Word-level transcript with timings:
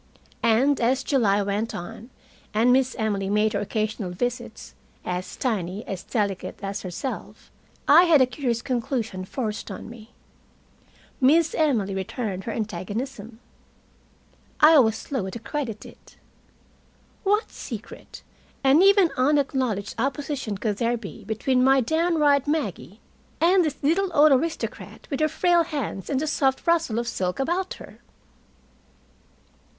And, 0.41 0.81
as 0.81 1.03
July 1.03 1.43
went 1.43 1.75
on, 1.75 2.09
and 2.55 2.73
Miss 2.73 2.95
Emily 2.97 3.29
made 3.29 3.53
her 3.53 3.59
occasional 3.59 4.09
visits, 4.09 4.73
as 5.05 5.35
tiny, 5.35 5.85
as 5.85 6.01
delicate 6.01 6.57
as 6.63 6.81
herself, 6.81 7.51
I 7.87 8.05
had 8.05 8.19
a 8.19 8.25
curious 8.25 8.63
conclusion 8.63 9.25
forced 9.25 9.69
on 9.69 9.91
me. 9.91 10.11
Miss 11.21 11.53
Emily 11.53 11.93
returned 11.93 12.45
her 12.45 12.51
antagonism. 12.51 13.39
I 14.59 14.79
was 14.79 14.97
slow 14.97 15.29
to 15.29 15.37
credit 15.37 15.85
it. 15.85 16.17
What 17.23 17.51
secret 17.51 18.23
and 18.63 18.81
even 18.81 19.11
unacknowledged 19.17 19.93
opposition 19.99 20.57
could 20.57 20.77
there 20.77 20.97
be 20.97 21.23
between 21.25 21.63
my 21.63 21.79
downright 21.79 22.47
Maggie 22.47 23.01
and 23.39 23.63
this 23.63 23.77
little 23.83 24.09
old 24.15 24.31
aristocrat 24.31 25.07
with 25.11 25.19
her 25.19 25.29
frail 25.29 25.61
hands 25.63 26.09
and 26.09 26.19
the 26.19 26.25
soft 26.25 26.65
rustle 26.65 26.97
of 26.97 27.07
silk 27.07 27.37
about 27.39 27.75
her? 27.75 27.99